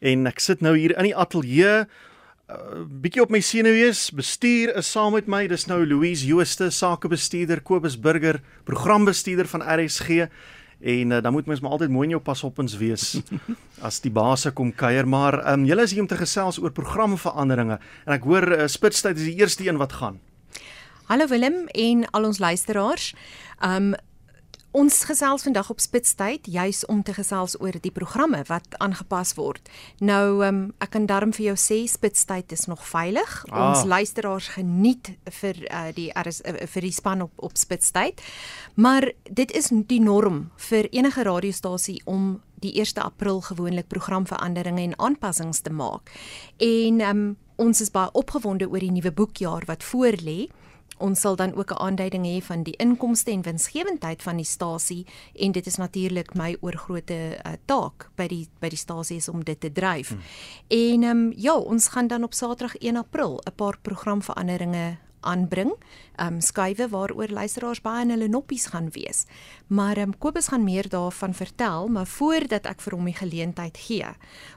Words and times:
en 0.00 0.26
ek 0.26 0.40
sit 0.40 0.60
nou 0.64 0.76
hier 0.76 0.96
in 0.98 1.08
die 1.10 1.16
ateljee 1.16 1.86
uh, 2.50 2.84
bietjie 2.86 3.22
op 3.24 3.32
my 3.34 3.40
senuwees. 3.44 4.10
Bestuur 4.16 4.74
is 4.78 4.90
saam 4.90 5.16
met 5.16 5.28
my. 5.30 5.46
Dis 5.50 5.66
nou 5.70 5.82
Louise 5.86 6.26
Jooste, 6.26 6.70
sakebestuurder, 6.70 7.62
Kobus 7.66 7.98
Burger, 8.00 8.40
programbestuurder 8.68 9.48
van 9.50 9.64
RSG. 9.64 10.26
En 10.80 11.10
uh, 11.10 11.22
dan 11.22 11.32
moet 11.32 11.46
mens 11.46 11.60
maar 11.60 11.70
altyd 11.70 11.90
mooi 11.90 12.04
in 12.04 12.16
jou 12.18 12.22
pasoppens 12.22 12.76
wees 12.76 13.16
as 13.88 14.00
die 14.04 14.12
baase 14.12 14.52
kom 14.52 14.74
kuier, 14.76 15.08
maar 15.08 15.38
ehm 15.40 15.62
um, 15.62 15.64
julle 15.64 15.86
is 15.88 15.94
hier 15.94 16.04
om 16.04 16.08
te 16.08 16.18
gesels 16.20 16.58
oor 16.60 16.72
programveranderinge 16.72 17.78
en 18.04 18.12
ek 18.12 18.26
hoor 18.28 18.44
uh, 18.52 18.66
Spitstyd 18.68 19.16
is 19.16 19.30
die 19.30 19.38
eerste 19.40 19.64
een 19.64 19.80
wat 19.80 19.96
gaan. 19.96 20.20
Hallo 21.08 21.26
Willem 21.30 21.64
en 21.72 22.04
al 22.10 22.28
ons 22.28 22.38
luisteraars. 22.38 23.14
Ehm 23.60 23.94
um, 23.94 23.94
Ons 24.76 24.98
gesels 25.08 25.46
vandag 25.46 25.70
op 25.72 25.78
Spitstyd 25.80 26.46
juis 26.52 26.82
om 26.92 26.98
te 27.02 27.14
gesels 27.16 27.54
oor 27.64 27.78
die 27.80 27.90
programme 27.90 28.42
wat 28.44 28.74
aangepas 28.84 29.32
word. 29.38 29.70
Nou 30.04 30.44
um, 30.44 30.58
ek 30.84 30.90
kan 30.92 31.06
darm 31.08 31.32
vir 31.32 31.46
jou 31.46 31.54
sê 31.56 31.78
Spitstyd 31.88 32.52
is 32.52 32.66
nog 32.68 32.82
veilig. 32.84 33.38
Ah. 33.48 33.70
Ons 33.70 33.86
luisteraars 33.88 34.50
geniet 34.58 35.14
vir 35.38 35.62
uh, 35.70 35.86
die 35.96 36.10
RS, 36.12 36.42
uh, 36.44 36.66
vir 36.68 36.84
die 36.84 36.92
span 36.92 37.24
op 37.24 37.32
op 37.40 37.56
Spitstyd. 37.56 38.20
Maar 38.76 39.08
dit 39.24 39.56
is 39.56 39.72
die 39.72 40.02
norm 40.04 40.50
vir 40.68 40.90
enige 40.92 41.24
radiostasie 41.24 42.02
om 42.04 42.42
die 42.60 42.74
1 42.76 43.00
April 43.00 43.40
gewoonlik 43.48 43.88
programveranderinge 43.88 44.90
en 44.90 44.98
aanpassings 45.08 45.64
te 45.64 45.72
maak. 45.72 46.12
En 46.60 47.00
um, 47.00 47.26
ons 47.56 47.80
is 47.80 47.94
baie 47.96 48.12
opgewonde 48.12 48.68
oor 48.68 48.84
die 48.84 48.92
nuwe 48.92 49.14
boekjaar 49.24 49.64
wat 49.72 49.88
voorlê. 49.88 50.50
Ons 50.98 51.20
sal 51.20 51.36
dan 51.36 51.54
ook 51.54 51.70
'n 51.70 51.78
aanduiding 51.78 52.24
hê 52.26 52.42
van 52.42 52.62
die 52.62 52.76
inkomste 52.76 53.30
en 53.30 53.42
winsgewendheid 53.42 54.22
van 54.22 54.36
die 54.36 54.44
stasie 54.44 55.06
en 55.34 55.52
dit 55.52 55.66
is 55.66 55.76
natuurlik 55.76 56.34
my 56.34 56.56
oorgrootte 56.60 57.38
uh, 57.46 57.52
taak 57.64 58.10
by 58.14 58.26
die 58.26 58.48
by 58.60 58.68
die 58.68 58.78
stasie 58.78 59.16
is 59.16 59.28
om 59.28 59.44
dit 59.44 59.60
te 59.60 59.72
dryf. 59.72 60.08
Hmm. 60.08 60.20
En 60.68 61.02
ehm 61.02 61.16
um, 61.16 61.32
ja, 61.36 61.54
ons 61.54 61.88
gaan 61.88 62.06
dan 62.06 62.22
op 62.22 62.34
Saterdag 62.34 62.76
1 62.76 62.96
April 62.96 63.40
'n 63.44 63.54
paar 63.54 63.78
programveranderinge 63.82 64.96
aanbring. 65.20 65.72
Ehm 66.16 66.34
um, 66.34 66.40
skuwe 66.40 66.88
waaroor 66.88 67.28
luisteraars 67.28 67.80
baie 67.80 68.02
in 68.02 68.10
hulle 68.10 68.28
noppies 68.28 68.66
gaan 68.66 68.90
wees. 68.90 69.24
Maar 69.66 69.96
ehm 69.96 70.08
um, 70.08 70.18
Kobus 70.18 70.48
gaan 70.48 70.64
meer 70.64 70.88
daarvan 70.88 71.34
vertel, 71.34 71.88
maar 71.88 72.06
voordat 72.06 72.66
ek 72.66 72.80
vir 72.80 72.92
hom 72.92 73.04
die 73.04 73.16
geleentheid 73.16 73.76
gee, 73.76 74.14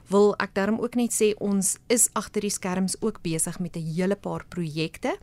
wil 0.08 0.34
ek 0.38 0.54
daarom 0.54 0.80
ook 0.80 0.94
net 0.94 1.12
sê 1.12 1.34
ons 1.38 1.76
is 1.88 2.08
agter 2.12 2.40
die 2.40 2.50
skerms 2.50 2.96
ook 3.00 3.22
besig 3.22 3.58
met 3.58 3.76
'n 3.76 3.94
hele 3.94 4.16
paar 4.16 4.44
projekte. 4.48 5.18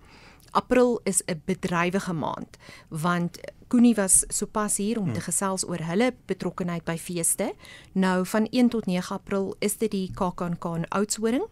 April 0.51 0.99
is 1.03 1.21
'n 1.27 1.41
bedrywige 1.45 2.13
maand 2.13 2.57
want 2.89 3.39
Koenie 3.67 3.95
was 3.95 4.23
sopas 4.27 4.77
hier 4.77 4.97
om 4.99 5.11
te 5.11 5.19
hmm. 5.19 5.27
gesels 5.27 5.65
oor 5.67 5.81
hulle 5.83 6.13
betrokkeheid 6.25 6.85
by 6.87 6.95
feeste. 6.97 7.49
Nou 7.91 8.25
van 8.25 8.47
1 8.51 8.69
tot 8.69 8.85
9 8.85 9.15
April 9.15 9.55
is 9.59 9.75
dit 9.77 9.91
die 9.91 10.11
KAKNK 10.15 10.65
Oudtshoorn 10.89 11.43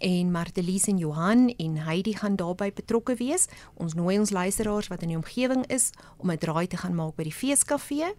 en 0.00 0.30
Martelies 0.32 0.88
en 0.88 0.98
Johan 0.98 1.48
en 1.56 1.76
Heidi 1.76 2.14
gaan 2.16 2.36
daarbey 2.36 2.72
betrokke 2.72 3.14
wees. 3.20 3.46
Ons 3.74 3.94
nooi 3.94 4.18
ons 4.18 4.30
luisteraars 4.30 4.88
wat 4.88 5.02
in 5.04 5.12
die 5.12 5.20
omgewing 5.20 5.66
is 5.68 5.90
om 6.16 6.30
'n 6.30 6.38
draai 6.38 6.66
te 6.66 6.76
gaan 6.76 6.94
maak 6.94 7.16
by 7.16 7.22
die 7.22 7.40
feeskafee 7.42 8.14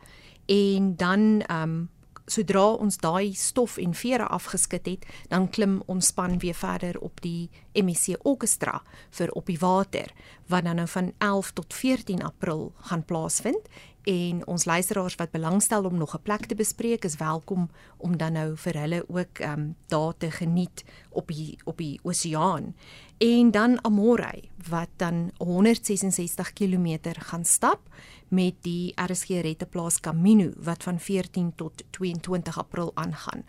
en 0.45 0.95
dan 0.95 1.41
ehm 1.41 1.63
um, 1.63 1.89
sodra 2.25 2.65
ons 2.73 2.97
daai 2.97 3.33
stof 3.33 3.77
en 3.77 3.93
vere 3.93 4.27
afgeskit 4.27 4.85
het, 4.85 5.05
dan 5.29 5.49
klim 5.49 5.81
ons 5.85 6.07
span 6.07 6.39
weer 6.39 6.55
verder 6.55 6.99
op 6.99 7.21
die 7.21 7.49
MSC 7.73 8.17
Orchestra 8.23 8.81
vir 9.09 9.31
op 9.31 9.45
die 9.45 9.59
water 9.59 10.11
wat 10.51 10.63
dan 10.63 10.75
nou 10.75 10.87
van 10.87 11.13
11 11.17 11.51
tot 11.51 11.73
14 11.73 12.23
April 12.23 12.71
gaan 12.89 13.05
plaasvind. 13.05 13.67
En 14.03 14.41
ons 14.47 14.65
luisteraars 14.65 15.15
wat 15.15 15.31
belangstel 15.31 15.85
om 15.85 15.97
nog 15.97 16.15
'n 16.15 16.21
plek 16.21 16.45
te 16.45 16.55
bespreek 16.55 17.05
is 17.05 17.15
welkom 17.15 17.69
om 17.97 18.17
dan 18.17 18.33
nou 18.33 18.57
vir 18.57 18.79
hulle 18.79 19.03
ook 19.07 19.39
ehm 19.39 19.59
um, 19.59 19.75
daar 19.87 20.17
te 20.17 20.31
geniet 20.31 20.83
op 21.09 21.27
die 21.27 21.57
op 21.63 21.77
die 21.77 21.99
oseaan 22.03 22.75
en 23.21 23.51
dan 23.51 23.83
Amore 23.83 24.41
wat 24.69 24.89
dan 24.95 25.31
166 25.37 26.53
km 26.53 26.97
gaan 27.19 27.45
stap 27.45 27.79
met 28.27 28.53
die 28.61 28.93
RSG 28.95 29.27
Retteplaas 29.45 29.99
Camino 29.99 30.51
wat 30.57 30.83
van 30.83 30.99
14 30.99 31.51
tot 31.55 31.83
22 31.89 32.57
April 32.57 32.91
aangaan. 32.93 33.45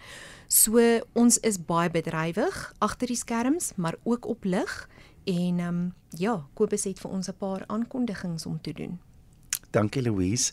So 0.47 1.00
ons 1.12 1.38
is 1.38 1.64
baie 1.64 1.91
bedrywig 1.91 2.74
agter 2.78 3.06
die 3.06 3.16
skerms, 3.16 3.72
maar 3.76 3.97
ook 4.02 4.26
op 4.26 4.44
lig 4.44 4.88
en 5.24 5.58
ehm 5.58 5.69
um, 5.69 5.94
ja, 6.08 6.47
Kobus 6.54 6.84
het 6.84 7.00
vir 7.00 7.10
ons 7.10 7.28
'n 7.28 7.36
paar 7.38 7.64
aankondigings 7.66 8.47
om 8.47 8.60
te 8.60 8.72
doen. 8.72 9.00
Dankie 9.72 10.03
Louise. 10.05 10.53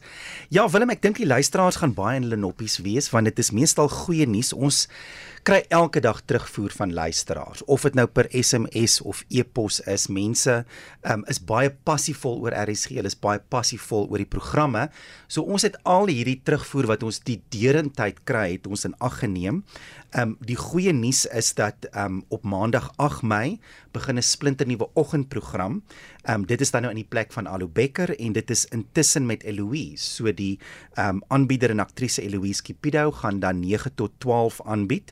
Ja, 0.49 0.63
Willem, 0.71 0.93
ek 0.93 1.01
dink 1.03 1.19
die 1.19 1.27
luisteraars 1.27 1.81
gaan 1.81 1.93
baie 1.97 2.15
in 2.19 2.27
hulle 2.29 2.39
noppies 2.39 2.79
wees 2.85 3.11
want 3.11 3.27
dit 3.27 3.41
is 3.43 3.51
meestal 3.51 3.91
goeie 3.91 4.27
nuus. 4.29 4.53
Ons 4.55 4.85
kry 5.47 5.59
elke 5.73 6.01
dag 6.03 6.19
terugvoer 6.27 6.71
van 6.75 6.93
luisteraars 6.93 7.63
of 7.71 7.83
dit 7.87 7.95
nou 7.99 8.05
per 8.11 8.27
SMS 8.31 8.99
of 9.03 9.23
e-pos 9.27 9.79
is. 9.91 10.07
Mense 10.11 10.61
um, 11.03 11.25
is 11.31 11.39
baie 11.43 11.71
passievol 11.87 12.39
oor 12.43 12.55
RSG, 12.55 12.95
hulle 12.99 13.11
is 13.11 13.19
baie 13.19 13.41
passievol 13.51 14.07
oor 14.07 14.23
die 14.23 14.29
programme. 14.29 14.87
So 15.27 15.43
ons 15.43 15.67
het 15.67 15.75
al 15.83 16.11
hierdie 16.11 16.39
terugvoer 16.47 16.89
wat 16.93 17.03
ons 17.07 17.21
die 17.27 17.39
deurentyd 17.51 18.23
kry, 18.29 18.53
het 18.55 18.67
ons 18.71 18.87
in 18.87 18.95
ag 19.03 19.19
geneem. 19.23 19.63
Um, 20.17 20.37
die 20.41 20.57
goeie 20.57 20.93
nuus 20.95 21.25
is 21.37 21.51
dat 21.59 21.85
um, 21.91 22.23
op 22.33 22.47
Maandag 22.47 22.89
8 22.97 23.21
Mei 23.27 23.59
begin 23.93 24.17
'n 24.17 24.23
splinternuwe 24.23 24.89
oggendprogram. 24.93 25.83
Um, 26.29 26.45
dit 26.45 26.61
is 26.61 26.71
dan 26.71 26.81
nou 26.81 26.91
in 26.93 27.01
die 27.03 27.09
plek 27.09 27.31
van 27.31 27.47
Alu 27.47 27.67
Becker 27.67 28.19
en 28.19 28.33
dit 28.33 28.49
is 28.49 28.65
intussen 28.65 29.08
met 29.17 29.43
Eloise. 29.43 30.03
So 30.03 30.31
die 30.33 30.59
ehm 30.95 31.19
um, 31.19 31.23
aanbieder 31.29 31.69
en 31.69 31.79
aktrise 31.79 32.21
Eloise 32.21 32.61
Kipido 32.63 33.11
gaan 33.11 33.39
dan 33.39 33.59
9 33.59 33.95
tot 33.95 34.11
12 34.19 34.61
aanbied 34.65 35.11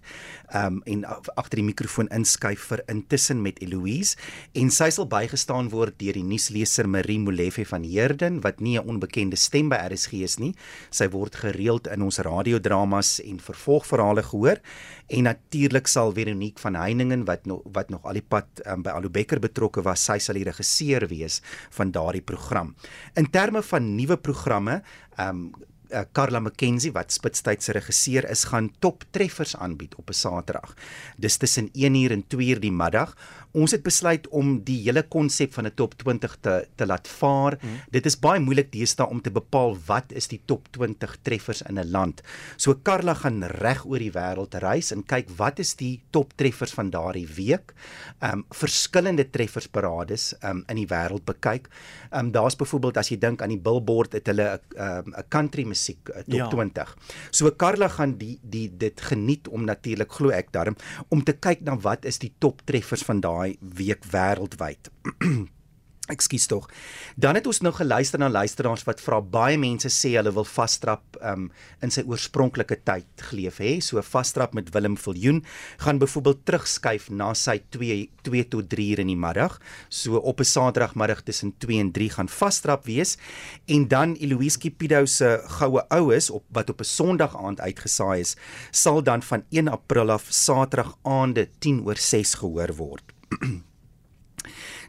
um, 0.56 0.82
en 0.86 1.06
agter 1.36 1.62
die 1.62 1.66
mikrofoon 1.68 2.10
inskuif 2.14 2.68
vir 2.72 2.84
intussen 2.92 3.42
met 3.42 3.60
Eloise 3.62 4.18
en 4.54 4.72
sy 4.74 4.90
sal 4.94 5.08
bygestaan 5.08 5.72
word 5.74 5.98
deur 6.02 6.14
die 6.18 6.26
nuusleser 6.26 6.90
Marie 6.90 7.20
Molefe 7.20 7.66
van 7.66 7.84
Heerden 7.84 8.42
wat 8.42 8.60
nie 8.60 8.78
'n 8.78 8.88
onbekende 8.88 9.36
stem 9.36 9.70
by 9.70 9.76
RSG 9.76 10.24
is 10.24 10.38
nie. 10.40 10.54
Sy 10.90 11.10
word 11.10 11.36
gereeld 11.36 11.88
in 11.88 12.02
ons 12.02 12.20
radiodramas 12.20 13.20
en 13.22 13.40
vervolgverhale 13.40 14.24
gehoor 14.24 14.60
en 15.08 15.24
natuurlik 15.24 15.88
sal 15.88 16.12
Veronique 16.12 16.60
van 16.60 16.76
Heiningen 16.76 17.26
wat 17.26 17.46
nog 17.46 17.62
wat 17.72 17.90
nog 17.90 18.04
al 18.04 18.14
die 18.14 18.26
pad 18.28 18.48
um, 18.66 18.84
by 18.84 18.90
Alubecker 18.90 19.40
betrokke 19.40 19.82
was, 19.82 20.04
sy 20.04 20.18
sal 20.20 20.36
die 20.36 20.48
regisseur 20.48 21.08
wees 21.08 21.42
van 21.78 21.92
daardie 21.92 22.22
program. 22.22 22.76
In 23.16 23.30
terme 23.32 23.64
van 23.64 23.87
nuwe 23.88 24.18
programme, 24.18 24.82
um, 25.18 25.52
uh, 25.92 26.02
Carla 26.12 26.40
McKenzie 26.40 26.92
wat 26.92 27.12
Spitstyd 27.12 27.64
se 27.64 27.72
regisseur 27.72 28.30
is, 28.30 28.44
gaan 28.52 28.72
top 28.80 29.04
treffers 29.12 29.56
aanbied 29.56 29.96
op 29.96 30.10
'n 30.10 30.14
Saterdag. 30.14 30.76
Dis 31.18 31.38
tussen 31.38 31.70
1uur 31.74 32.12
en 32.12 32.24
2uur 32.24 32.60
die 32.60 32.72
middag 32.72 33.16
ons 33.58 33.74
het 33.74 33.84
besluit 33.86 34.28
om 34.36 34.58
die 34.66 34.78
hele 34.86 35.04
konsep 35.04 35.54
van 35.54 35.66
'n 35.66 35.76
top 35.76 35.98
20 35.98 36.38
te 36.42 36.68
te 36.76 36.86
laat 36.86 37.08
vaar. 37.08 37.58
Mm. 37.62 37.80
Dit 37.92 38.06
is 38.06 38.20
baie 38.20 38.40
moeilik 38.40 38.72
deesdae 38.72 39.08
om 39.10 39.22
te 39.22 39.32
bepaal 39.32 39.78
wat 39.86 40.12
is 40.12 40.28
die 40.28 40.42
top 40.46 40.68
20 40.72 41.18
treffers 41.22 41.62
in 41.62 41.80
'n 41.80 41.92
land. 41.92 42.22
So 42.58 42.76
Karla 42.84 43.14
gaan 43.14 43.44
reg 43.44 43.86
oor 43.86 44.00
die 44.00 44.12
wêreld 44.12 44.54
reis 44.54 44.92
en 44.92 45.04
kyk 45.04 45.30
wat 45.38 45.60
is 45.60 45.76
die 45.76 46.02
top 46.12 46.34
treffers 46.36 46.74
van 46.74 46.90
daardie 46.90 47.28
week. 47.28 47.74
Um 48.22 48.46
verskillende 48.50 49.30
treffersparades 49.30 50.34
um 50.44 50.64
in 50.68 50.76
die 50.76 50.88
wêreld 50.88 51.26
bekyk. 51.26 51.70
Um 52.12 52.32
daar's 52.32 52.56
byvoorbeeld 52.56 52.98
as 52.98 53.10
jy 53.10 53.18
dink 53.18 53.42
aan 53.42 53.50
die 53.50 53.62
Billboard 53.62 54.14
het 54.14 54.28
hulle 54.28 54.60
'n 54.76 54.82
um, 54.82 55.14
'n 55.18 55.24
country 55.30 55.64
musiek 55.78 56.12
top 56.26 56.42
ja. 56.42 56.50
20. 56.52 56.96
So 57.32 57.52
Karla 57.54 57.88
gaan 57.94 58.18
die 58.20 58.36
die 58.42 58.68
dit 58.78 59.02
geniet 59.10 59.48
om 59.48 59.66
natuurlik 59.70 60.12
glo 60.18 60.34
ek 60.34 60.52
daarom 60.56 60.78
om 61.14 61.24
te 61.24 61.38
kyk 61.38 61.64
na 61.68 61.78
wat 61.86 62.06
is 62.10 62.20
die 62.24 62.34
top 62.42 62.66
treffers 62.66 63.06
van 63.06 63.22
daai 63.22 63.48
daai 63.48 63.58
week 63.78 64.10
wêreldwyd. 64.12 64.92
Ekskuus 66.08 66.48
tog. 66.48 66.70
Dan 67.16 67.36
het 67.36 67.48
ons 67.48 67.60
nou 67.66 67.74
geluister 67.76 68.20
na 68.20 68.30
luisteraars 68.32 68.86
wat 68.88 69.02
vra 69.04 69.20
baie 69.22 69.58
mense 69.60 69.90
sê 69.92 70.14
hulle 70.16 70.32
wil 70.36 70.48
vasstrap 70.48 71.20
um, 71.22 71.50
in 71.84 71.92
sy 71.92 72.06
oorspronklike 72.08 72.80
tyd 72.88 73.26
geleef 73.30 73.60
hè. 73.64 73.78
So 73.84 74.02
vasstrap 74.02 74.56
met 74.58 74.72
Willem 74.76 74.98
Viljoen 74.98 75.44
gaan 75.84 76.00
byvoorbeeld 76.00 76.46
terugskuif 76.48 77.10
na 77.12 77.34
sy 77.36 77.60
2 77.76 78.08
2 78.28 78.48
tot 78.52 78.70
3 78.70 78.88
uur 78.92 79.04
in 79.04 79.12
die 79.12 79.20
middag. 79.20 79.60
So 79.90 80.18
op 80.18 80.40
'n 80.40 80.48
Saterdagmiddag 80.48 81.24
tussen 81.24 81.54
2 81.58 81.80
en 81.80 81.92
3 81.92 82.10
gaan 82.10 82.30
vasstrap 82.30 82.86
wees 82.86 83.18
en 83.66 83.88
dan 83.88 84.16
Eloise 84.16 84.58
Kipido 84.58 85.06
se 85.06 85.42
goue 85.60 85.82
oues 85.90 86.30
op 86.30 86.44
wat 86.52 86.70
op 86.70 86.80
'n 86.80 86.84
Sondag 86.84 87.36
aand 87.36 87.60
uitgesaai 87.60 88.20
is, 88.20 88.36
sal 88.72 89.04
dan 89.04 89.22
van 89.22 89.44
1 89.50 89.68
April 89.68 90.12
af 90.12 90.26
Saterdag 90.30 90.98
aande 91.04 91.50
10 91.60 91.86
oor 91.86 91.98
6 91.98 92.34
gehoor 92.34 92.76
word. 92.76 93.04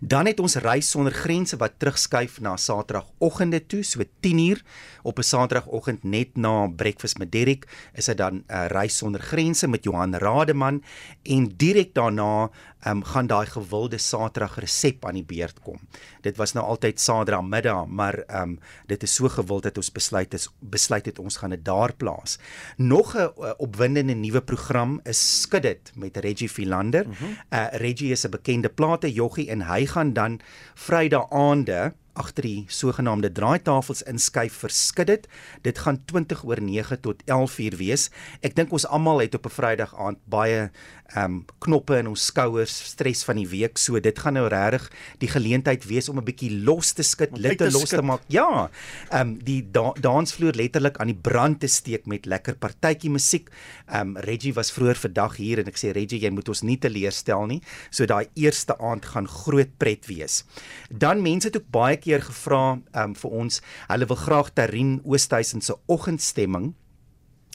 Dan 0.01 0.27
het 0.27 0.41
ons 0.41 0.55
reis 0.55 0.91
sonder 0.91 1.13
grense 1.13 1.57
wat 1.59 1.79
terugskuif 1.79 2.39
na 2.41 2.57
Saterdagoggende 2.57 3.67
toe, 3.67 3.83
so 3.83 4.03
10uur 4.23 4.63
op 5.03 5.19
'n 5.19 5.23
Saterdagoggend 5.23 6.05
net 6.05 6.37
na 6.37 6.67
breakfast 6.67 7.19
met 7.19 7.33
Derek, 7.33 7.67
is 7.95 8.05
dit 8.05 8.17
dan 8.17 8.35
'n 8.35 8.45
uh, 8.51 8.67
reis 8.67 8.97
sonder 8.97 9.21
grense 9.21 9.69
met 9.69 9.85
Johan 9.85 10.15
Rademan 10.15 10.83
en 11.23 11.53
direk 11.57 11.95
daarna 11.95 12.51
um, 12.87 13.05
gaan 13.05 13.27
daai 13.27 13.47
gewilde 13.47 13.99
Saterdag 13.99 14.59
resep 14.59 15.05
aan 15.07 15.15
die 15.19 15.25
beurt 15.25 15.61
kom. 15.61 15.81
Dit 16.21 16.37
was 16.37 16.53
nou 16.53 16.67
altyd 16.67 17.01
Saterdag 17.01 17.43
middag, 17.43 17.87
maar 17.87 18.23
um, 18.43 18.59
dit 18.87 19.03
is 19.03 19.15
so 19.15 19.29
gewild 19.29 19.63
dat 19.63 19.77
ons 19.77 19.93
besluit 19.93 20.35
is 20.35 20.49
besluit 20.61 21.07
het 21.07 21.19
ons 21.19 21.37
gaan 21.37 21.51
dit 21.51 21.65
daar 21.65 21.95
plaas. 21.95 22.39
Nog 22.77 23.15
'n 23.17 23.19
uh, 23.19 23.53
opwindende 23.57 24.15
nuwe 24.15 24.41
program 24.41 25.01
is 25.05 25.41
Skud 25.41 25.63
dit 25.63 25.93
met 25.95 26.17
Reggie 26.17 26.49
Philander. 26.49 27.07
Mm 27.07 27.13
-hmm. 27.19 27.37
uh, 27.51 27.67
Reggie 27.73 28.11
is 28.11 28.25
'n 28.25 28.31
bekende 28.31 28.69
plate 28.69 29.13
joggie 29.13 29.51
en 29.51 29.63
hy 29.63 29.87
gaan 29.89 30.13
dan 30.13 30.41
Vrydag 30.75 31.31
aande 31.31 31.93
agter 32.19 32.47
die 32.47 32.65
sogenaamde 32.73 33.31
draaitafels 33.33 34.03
inskuif 34.11 34.59
vir 34.63 34.75
skid 34.75 35.11
dit. 35.13 35.29
Dit 35.63 35.83
gaan 35.85 36.01
20 36.11 36.45
oor 36.45 36.61
9 36.63 37.01
tot 37.05 37.23
11 37.27 37.59
uur 37.67 37.79
wees. 37.79 38.09
Ek 38.43 38.57
dink 38.59 38.75
ons 38.75 38.87
almal 38.87 39.23
het 39.25 39.39
op 39.39 39.47
'n 39.47 39.55
Vrydag 39.55 39.95
aand 39.95 40.19
baie 40.27 40.71
ehm 41.09 41.25
um, 41.25 41.45
knoppe 41.65 41.97
in 41.97 42.09
ons 42.11 42.25
skouers, 42.29 42.73
stres 42.93 43.23
van 43.25 43.39
die 43.41 43.47
week. 43.49 43.79
So 43.81 43.97
dit 44.01 44.19
gaan 44.21 44.37
nou 44.37 44.45
regtig 44.53 44.91
die 45.23 45.31
geleentheid 45.33 45.87
wees 45.89 46.09
om 46.13 46.19
'n 46.19 46.25
bietjie 46.25 46.51
los 46.65 46.93
te 46.93 47.03
skud, 47.03 47.39
litte 47.39 47.71
los 47.73 47.89
te 47.89 48.03
maak. 48.03 48.21
Ja. 48.29 48.69
Ehm 49.11 49.21
um, 49.21 49.39
die 49.45 49.63
da 49.73 49.93
dansvloer 49.93 50.53
letterlik 50.55 50.99
aan 50.99 51.07
die 51.09 51.17
brand 51.17 51.61
te 51.61 51.67
steek 51.67 52.07
met 52.07 52.27
lekker 52.27 52.57
partytjie 52.57 53.11
musiek. 53.11 53.49
Ehm 53.89 54.17
um, 54.17 54.17
Reggie 54.17 54.53
was 54.53 54.73
vroeër 54.73 54.97
vandag 54.97 55.37
hier 55.37 55.59
en 55.59 55.67
ek 55.67 55.79
sê 55.79 55.93
Reggie, 55.93 56.21
jy 56.21 56.31
moet 56.31 56.49
ons 56.49 56.63
nie 56.63 56.79
teleurstel 56.79 57.47
nie. 57.47 57.63
So 57.91 58.05
daai 58.05 58.29
eerste 58.35 58.77
aand 58.79 59.07
gaan 59.07 59.29
groot 59.29 59.79
pret 59.79 60.07
wees. 60.07 60.45
Dan 60.91 61.23
mense 61.23 61.49
het 61.49 61.57
ook 61.57 61.71
baie 61.71 61.97
keer 61.97 62.21
gevra 62.21 62.81
ehm 62.93 63.03
um, 63.03 63.15
vir 63.15 63.31
ons, 63.31 63.63
hulle 63.89 64.07
wil 64.07 64.17
graag 64.17 64.53
Tarin 64.53 65.01
Oosthuizen 65.05 65.61
se 65.61 65.75
oggendstemming 65.87 66.75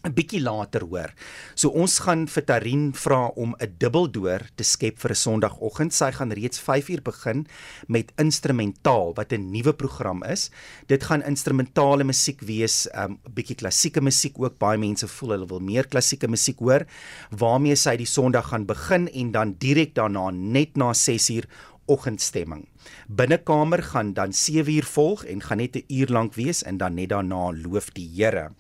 'n 0.04 0.12
bietjie 0.12 0.42
later 0.44 0.84
hoor. 0.84 1.14
So 1.56 1.70
ons 1.70 2.02
gaan 2.04 2.26
vir 2.28 2.44
Tarin 2.44 2.92
vra 2.94 3.32
om 3.40 3.56
'n 3.56 3.76
dubbeldoor 3.80 4.42
te 4.56 4.64
skep 4.64 5.00
vir 5.00 5.12
'n 5.12 5.16
Sondagoggend. 5.16 5.94
Sy 5.94 6.12
gaan 6.12 6.32
reeds 6.32 6.60
5uur 6.60 7.02
begin 7.02 7.48
met 7.88 8.12
instrumentaal 8.18 9.14
wat 9.16 9.32
'n 9.32 9.52
nuwe 9.52 9.74
program 9.74 10.24
is. 10.24 10.52
Dit 10.88 11.04
gaan 11.04 11.24
instrumentale 11.24 12.04
musiek 12.04 12.42
wees, 12.42 12.88
'n 12.88 13.00
um, 13.00 13.20
bietjie 13.34 13.56
klassieke 13.56 14.02
musiek 14.02 14.36
ook. 14.40 14.60
Baie 14.60 14.78
mense 14.78 15.08
voel 15.08 15.30
hulle 15.30 15.48
wil 15.48 15.60
meer 15.60 15.88
klassieke 15.88 16.28
musiek 16.28 16.60
hoor. 16.60 16.86
Waarmee 17.32 17.76
sy 17.76 17.96
die 17.96 18.06
Sondag 18.06 18.50
gaan 18.50 18.66
begin 18.66 19.08
en 19.08 19.32
dan 19.32 19.56
direk 19.58 19.96
daarna 19.96 20.32
net 20.32 20.76
na 20.76 20.92
6uur 20.94 21.46
oggendstemming. 21.86 22.68
Binnekamer 23.08 23.84
gaan 23.84 24.14
dan 24.14 24.32
7uur 24.32 24.84
volg 24.84 25.26
en 25.26 25.42
gaan 25.42 25.58
net 25.58 25.76
'n 25.76 25.84
uur 25.88 26.08
lank 26.08 26.34
wees 26.36 26.64
en 26.64 26.78
dan 26.78 26.94
net 26.94 27.10
daarna 27.10 27.52
loof 27.52 27.92
die 27.92 28.10
Here. 28.16 28.52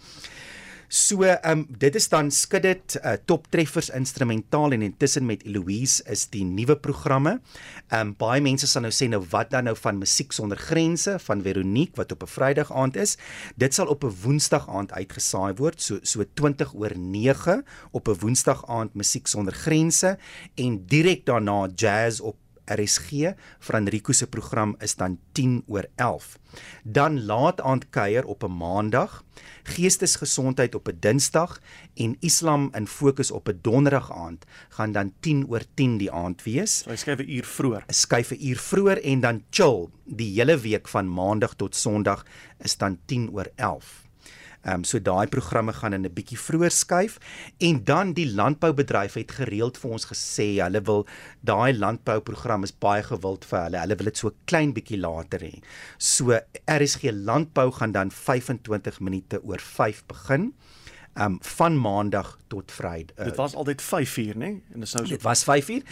So 0.93 1.23
ehm 1.25 1.49
um, 1.49 1.61
dit 1.81 1.95
is 1.97 2.05
dan 2.05 2.27
skud 2.29 2.61
dit 2.61 2.95
uh, 3.01 3.15
top 3.25 3.47
treffers 3.49 3.87
instrumentaal 3.89 4.75
en 4.75 4.83
intussen 4.85 5.25
met 5.25 5.41
Eloise 5.41 6.03
is 6.13 6.27
die 6.29 6.43
nuwe 6.45 6.75
programme. 6.77 7.39
Ehm 7.87 8.11
um, 8.11 8.11
baie 8.19 8.43
mense 8.45 8.69
sal 8.69 8.85
nou 8.85 8.91
sê 8.93 9.07
nou 9.09 9.23
wat 9.31 9.49
dan 9.49 9.65
nou 9.65 9.73
van 9.79 9.97
musiek 9.97 10.35
sonder 10.37 10.59
grense 10.61 11.15
van 11.25 11.41
Veronique 11.41 11.97
wat 11.97 12.13
op 12.13 12.21
'n 12.21 12.29
Vrydag 12.35 12.69
aand 12.71 12.95
is. 12.95 13.17
Dit 13.57 13.73
sal 13.73 13.89
op 13.89 14.03
'n 14.03 14.13
Woensdag 14.21 14.69
aand 14.69 14.93
uitgesaai 14.93 15.57
word 15.57 15.81
so 15.81 15.97
so 16.03 16.23
20 16.33 16.75
oor 16.75 16.93
9 16.95 17.65
op 17.91 18.07
'n 18.07 18.19
Woensdag 18.21 18.61
aand 18.67 18.93
musiek 18.93 19.27
sonder 19.27 19.53
grense 19.53 20.17
en 20.55 20.85
direk 20.85 21.25
daarna 21.25 21.69
jazz 21.75 22.19
op 22.19 22.37
RSG 22.65 23.33
van 23.59 23.87
Rico 23.87 24.11
se 24.11 24.27
program 24.27 24.75
is 24.79 24.95
dan 24.95 25.19
10 25.31 25.63
oor 25.67 25.87
11. 25.95 26.37
Dan 26.83 27.25
laat 27.25 27.61
aand 27.61 27.89
kuier 27.89 28.25
op 28.25 28.43
'n 28.43 28.57
maandag, 28.57 29.23
geestesgesondheid 29.63 30.75
op 30.75 30.87
'n 30.87 30.97
dinsdag 30.99 31.61
en 31.93 32.17
Islam 32.19 32.69
in 32.73 32.87
fokus 32.87 33.31
op 33.31 33.47
'n 33.47 33.59
donderdag 33.61 34.11
aand 34.11 34.45
gaan 34.69 34.91
dan 34.91 35.13
10 35.19 35.47
oor 35.47 35.63
10 35.73 35.97
die 35.97 36.11
aand 36.11 36.43
wees. 36.43 36.77
So 36.79 36.89
hy 36.89 36.95
skuif 36.95 37.19
'n 37.19 37.29
uur 37.29 37.45
vroeër. 37.45 37.83
Skuif 37.87 38.31
'n 38.31 38.47
uur 38.47 38.57
vroeër 38.57 39.01
en 39.03 39.19
dan 39.19 39.43
chill 39.49 39.89
die 40.05 40.33
hele 40.33 40.57
week 40.57 40.87
van 40.87 41.13
maandag 41.13 41.53
tot 41.55 41.75
sonderdag 41.75 42.25
is 42.59 42.77
dan 42.77 42.99
10 43.05 43.29
oor 43.31 43.47
11. 43.55 44.02
Ehm 44.63 44.75
um, 44.75 44.83
so 44.87 44.99
daai 44.99 45.27
programme 45.27 45.73
gaan 45.73 45.93
in 45.93 46.05
'n 46.05 46.13
bietjie 46.13 46.39
vroeër 46.39 46.71
skuif 46.71 47.17
en 47.59 47.83
dan 47.83 48.13
die 48.13 48.27
landboubedryf 48.33 49.13
het 49.13 49.31
gereeld 49.31 49.77
vir 49.77 49.91
ons 49.91 50.05
gesê 50.05 50.47
hulle 50.63 50.81
wil 50.81 51.05
daai 51.41 51.73
landbouprogram 51.73 52.63
is 52.63 52.71
baie 52.71 53.03
gewild 53.03 53.45
vir 53.45 53.59
hulle. 53.63 53.79
Hulle 53.79 53.95
wil 53.95 54.11
dit 54.11 54.17
so 54.17 54.31
klein 54.45 54.73
bietjie 54.73 54.99
later 54.99 55.39
hê. 55.39 55.59
So 55.97 56.39
RSG 56.65 57.11
landbou 57.11 57.71
gaan 57.71 57.91
dan 57.91 58.11
25 58.11 58.99
minute 58.99 59.43
oor 59.43 59.59
5 59.59 60.03
begin 60.07 60.53
um 61.15 61.37
van 61.41 61.77
maandag 61.77 62.37
tot 62.47 62.71
vrydag. 62.71 63.17
Uh, 63.19 63.25
dit 63.25 63.35
was 63.35 63.55
altyd 63.55 63.81
5 63.81 64.17
uur, 64.17 64.37
né? 64.37 64.45
En 64.45 64.79
dit 64.79 64.79
nou 64.79 64.85
so 64.85 65.03
Dit 65.03 65.21
was 65.21 65.43
5 65.43 65.69
uur. 65.69 65.83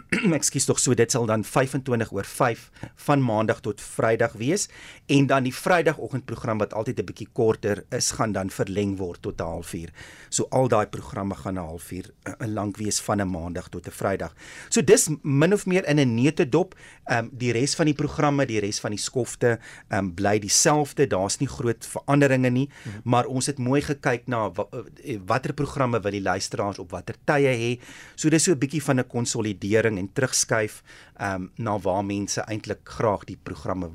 ekskuus 0.38 0.66
tog 0.68 0.80
so 0.80 0.94
dit 0.96 1.12
sal 1.12 1.26
dan 1.28 1.44
25 1.44 2.12
oor 2.12 2.24
5 2.28 2.64
van 3.06 3.22
maandag 3.24 3.60
tot 3.64 3.80
vrydag 3.80 4.32
wees 4.40 4.68
en 5.12 5.26
dan 5.26 5.44
die 5.44 5.54
vrydagoggendprogram 5.54 6.62
wat 6.62 6.72
altyd 6.72 7.00
'n 7.00 7.04
bietjie 7.04 7.28
korter 7.32 7.84
is 7.90 8.10
gaan 8.16 8.32
dan 8.32 8.50
verleng 8.50 8.96
word 8.96 9.22
tot 9.22 9.40
'n 9.40 9.44
halfuur. 9.44 9.90
So 10.28 10.46
al 10.50 10.68
daai 10.68 10.86
programme 10.86 11.34
gaan 11.34 11.54
'n 11.54 11.66
halfuur 11.66 12.10
uh, 12.24 12.46
lank 12.46 12.76
wees 12.76 13.00
van 13.00 13.20
'n 13.20 13.30
maandag 13.30 13.68
tot 13.68 13.86
'n 13.86 13.90
vrydag. 13.90 14.34
So 14.68 14.82
dis 14.82 15.08
min 15.22 15.52
of 15.52 15.66
meer 15.66 15.88
in 15.88 15.98
'n 15.98 16.14
neutedop. 16.14 16.74
Ehm 17.04 17.18
um, 17.18 17.30
die 17.32 17.52
res 17.52 17.74
van 17.74 17.86
die 17.86 17.94
programme, 17.94 18.46
die 18.46 18.60
res 18.60 18.80
van 18.80 18.90
die 18.90 19.00
skofte 19.00 19.58
ehm 19.88 19.98
um, 19.98 20.14
bly 20.14 20.38
dieselfde. 20.38 21.06
Daar's 21.06 21.38
nie 21.38 21.48
groot 21.48 21.86
veranderinge 21.86 22.50
nie, 22.50 22.68
hmm. 22.82 23.00
maar 23.04 23.26
ons 23.26 23.46
het 23.46 23.58
mooi 23.58 23.80
gekyk 23.80 24.26
na 24.26 24.52
eh, 24.52 25.18
watter 25.26 25.52
programme 25.52 26.00
wil 26.00 26.10
die 26.10 26.22
luisteraars 26.22 26.78
op 26.78 26.90
watter 26.90 27.14
tye 27.24 27.52
hê. 27.52 27.80
So 28.14 28.28
dis 28.28 28.44
so 28.44 28.52
'n 28.52 28.58
bietjie 28.58 28.82
van 28.82 28.98
'n 28.98 29.06
konsolideer 29.06 29.81
verandering 29.82 29.98
en 29.98 30.12
terugskuif 30.14 30.82
um, 31.20 31.50
na 31.56 31.78
waar 31.78 32.04
mense 32.04 32.42
eintlik 32.46 32.84
graag 32.84 33.24
die 33.26 33.38
programme 33.42 33.90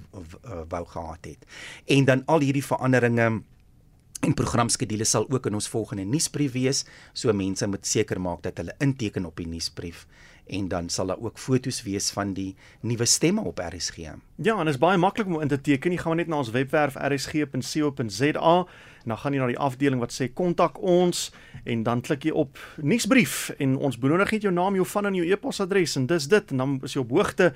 wou 0.69 0.85
gehad 0.85 1.25
het. 1.25 1.45
En 1.87 2.05
dan 2.05 2.23
al 2.27 2.41
hierdie 2.41 2.65
veranderinge 2.65 3.43
en 4.21 4.33
programskedules 4.33 5.09
sal 5.09 5.27
ook 5.29 5.45
in 5.45 5.53
ons 5.53 5.69
volgende 5.69 6.03
nuusbrief 6.03 6.53
wees, 6.53 6.85
so 7.13 7.31
mense 7.33 7.67
moet 7.67 7.85
seker 7.85 8.19
maak 8.19 8.41
dat 8.43 8.57
hulle 8.57 8.75
inteken 8.79 9.25
op 9.25 9.37
die 9.37 9.47
nuusbrief 9.47 10.07
en 10.47 10.67
dan 10.67 10.89
sal 10.89 11.07
daar 11.11 11.21
ook 11.21 11.39
foto's 11.39 11.83
wees 11.83 12.09
van 12.15 12.33
die 12.33 12.55
nuwe 12.81 13.05
stemme 13.05 13.41
op 13.41 13.59
RSG. 13.59 13.97
Ja, 14.35 14.57
en 14.59 14.65
dit 14.65 14.73
is 14.73 14.79
baie 14.81 14.97
maklik 14.97 15.27
om 15.27 15.41
in 15.41 15.47
te 15.47 15.61
teken. 15.61 15.91
Jy 15.91 15.97
gaan 15.97 16.15
net 16.15 16.27
na 16.27 16.37
ons 16.37 16.51
webwerf 16.51 16.95
rsg.co.za 16.95 18.65
en 19.07 19.13
dan 19.13 19.17
gaan 19.17 19.33
jy 19.33 19.39
na 19.39 19.47
die 19.47 19.59
afdeling 19.59 20.01
wat 20.03 20.11
sê 20.11 20.27
kontak 20.33 20.81
ons 20.83 21.29
en 21.63 21.83
dan 21.87 22.01
klik 22.03 22.27
jy 22.27 22.33
op 22.35 22.59
nuusbrief 22.83 23.53
en 23.57 23.77
ons 23.77 23.99
benodig 23.99 24.33
net 24.35 24.47
jou 24.47 24.51
naam, 24.53 24.75
jou 24.75 24.85
van 24.91 25.07
en 25.07 25.15
jou 25.15 25.27
e-posadres 25.27 25.95
en 25.95 26.09
dis 26.11 26.27
dit 26.27 26.51
en 26.51 26.63
dan 26.63 26.73
is 26.83 26.97
jy 26.97 27.03
op 27.05 27.13
hoogte 27.15 27.53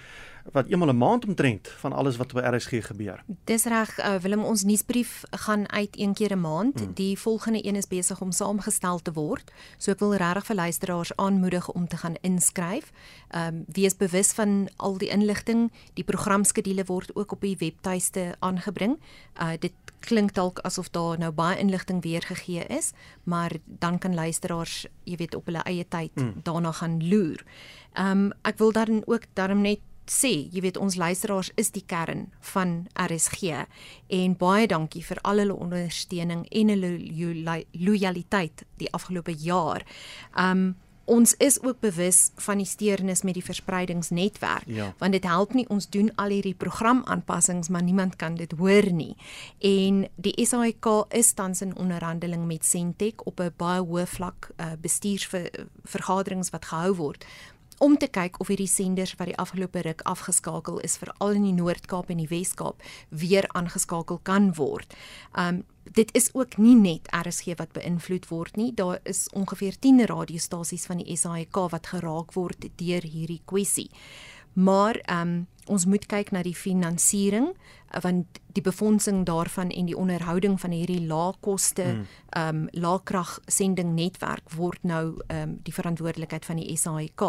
wat 0.52 0.68
eenmal 0.68 0.90
'n 0.90 0.98
maand 0.98 1.26
omtrent 1.26 1.68
van 1.68 1.94
alles 1.94 2.18
wat 2.18 2.34
by 2.34 2.40
RSG 2.40 2.86
gebeur. 2.86 3.24
Dis 3.44 3.64
reg, 3.64 4.00
uh, 4.00 4.16
Willem, 4.16 4.44
ons 4.44 4.64
nuusbrief 4.64 5.24
gaan 5.30 5.72
uit 5.72 6.00
een 6.00 6.14
keer 6.14 6.32
'n 6.36 6.42
maand. 6.42 6.80
Hmm. 6.80 6.94
Die 6.94 7.20
volgende 7.20 7.66
een 7.66 7.76
is 7.76 7.88
besig 7.88 8.22
om 8.22 8.32
saamgestel 8.32 9.00
te 9.00 9.14
word. 9.14 9.52
So 9.78 9.92
ek 9.92 10.00
wil 10.00 10.16
regtig 10.16 10.46
vir 10.46 10.56
luisteraars 10.56 11.16
aanmoedig 11.16 11.72
om 11.72 11.88
te 11.88 11.98
gaan 11.98 12.16
inskryf. 12.22 12.92
Ehm 13.28 13.48
um, 13.48 13.66
wees 13.68 13.98
bewus 13.98 14.32
van 14.32 14.70
al 14.76 14.98
die 14.98 15.10
inligting. 15.10 15.72
Die 15.94 16.04
programskedule 16.04 16.84
word 16.86 17.16
ook 17.16 17.32
op 17.32 17.42
die 17.42 17.58
webtuiste 17.58 18.36
aangebring. 18.40 19.00
Uh 19.42 19.52
dit 19.60 19.74
klink 20.00 20.34
dalk 20.34 20.60
asof 20.60 20.90
daar 20.90 21.20
nou 21.20 21.32
baie 21.32 21.60
inligting 21.62 22.02
weergegee 22.02 22.66
is, 22.66 22.92
maar 23.24 23.52
dan 23.66 23.98
kan 23.98 24.14
luisteraars, 24.14 24.88
jy 25.04 25.16
weet, 25.16 25.36
op 25.36 25.46
hulle 25.46 25.64
eie 25.64 25.86
tyd 25.88 26.12
hmm. 26.14 26.42
daarna 26.44 26.72
gaan 26.72 27.08
loer. 27.08 27.44
Ehm 27.94 28.26
um, 28.26 28.32
ek 28.42 28.58
wil 28.58 28.72
dan 28.72 29.02
ook 29.06 29.24
daarom 29.34 29.62
net 29.62 29.80
sê, 30.12 30.32
jy 30.52 30.62
weet 30.66 30.80
ons 30.82 30.98
luisteraars 31.00 31.52
is 31.60 31.72
die 31.72 31.86
kern 31.88 32.28
van 32.54 32.86
RSG 33.00 33.64
en 34.12 34.38
baie 34.40 34.68
dankie 34.68 35.04
vir 35.08 35.22
al 35.24 35.44
hulle 35.44 35.56
ondersteuning 35.56 36.46
en 36.52 36.74
hulle 36.74 36.94
lojaliteit 37.72 38.66
die 38.82 38.92
afgelope 38.92 39.36
jaar. 39.40 39.86
Um 40.36 40.74
ons 41.12 41.34
is 41.44 41.58
ook 41.66 41.80
bewus 41.82 42.30
van 42.40 42.62
die 42.62 42.68
steurnis 42.70 43.24
met 43.28 43.34
die 43.36 43.44
verspreidingsnetwerk 43.44 44.70
ja. 44.70 44.92
want 45.02 45.12
dit 45.18 45.26
help 45.28 45.56
nie 45.58 45.66
ons 45.74 45.90
doen 45.92 46.12
al 46.22 46.32
hierdie 46.32 46.56
programaanpassings 46.56 47.72
maar 47.74 47.84
niemand 47.84 48.16
kan 48.22 48.38
dit 48.40 48.54
hoor 48.60 48.88
nie. 48.94 49.16
En 49.60 50.06
die 50.16 50.36
SAIK 50.46 50.88
is 51.18 51.34
tans 51.34 51.66
in 51.66 51.76
onderhandeling 51.76 52.46
met 52.48 52.66
Sentech 52.66 53.26
op 53.26 53.42
'n 53.42 53.52
baie 53.58 53.82
hoë 53.82 54.06
vlak 54.08 54.52
uh, 54.56 54.78
bestuursvergaderings 54.80 56.54
wat 56.54 56.66
gehou 56.66 56.96
word 56.96 57.26
om 57.82 57.98
te 57.98 58.08
kyk 58.08 58.38
of 58.40 58.52
hierdie 58.52 58.70
senders 58.70 59.16
wat 59.18 59.32
die 59.32 59.38
afgelope 59.42 59.82
ruk 59.82 60.04
afgeskakel 60.10 60.78
is 60.86 61.00
veral 61.02 61.38
in 61.40 61.48
die 61.48 61.58
Noord-Kaap 61.58 62.12
en 62.14 62.22
die 62.22 62.30
Wes-Kaap 62.30 62.84
weer 63.10 63.48
aangeskakel 63.58 64.22
kan 64.28 64.52
word. 64.60 64.94
Um 65.34 65.64
dit 65.92 66.12
is 66.14 66.30
ook 66.38 66.60
nie 66.62 66.76
net 66.78 67.10
RSG 67.10 67.56
wat 67.58 67.72
beïnvloed 67.74 68.28
word 68.30 68.56
nie. 68.56 68.70
Daar 68.78 69.00
is 69.04 69.26
ongeveer 69.34 69.80
10 69.82 70.06
radiostasies 70.06 70.86
van 70.86 71.02
die 71.02 71.18
SAIK 71.18 71.58
wat 71.74 71.90
geraak 71.90 72.36
word 72.38 72.70
deur 72.78 73.02
hierdie 73.02 73.42
kwessie. 73.50 73.90
Maar 74.54 74.96
ehm 74.96 75.28
um, 75.28 75.48
ons 75.66 75.86
moet 75.86 76.06
kyk 76.10 76.32
na 76.32 76.42
die 76.44 76.56
finansiering 76.58 77.52
want 78.02 78.40
die 78.56 78.64
befondsing 78.64 79.26
daarvan 79.26 79.70
en 79.70 79.86
die 79.86 79.98
onderhouding 79.98 80.60
van 80.60 80.72
hierdie 80.72 81.06
laagkoste 81.08 81.84
ehm 81.84 82.00
mm. 82.00 82.66
um, 82.66 82.68
laagkragsending 82.72 83.94
netwerk 83.96 84.52
word 84.56 84.84
nou 84.84 85.22
ehm 85.28 85.42
um, 85.42 85.60
die 85.64 85.74
verantwoordelikheid 85.74 86.46
van 86.46 86.56
die 86.56 86.78
SAIK. 86.78 87.22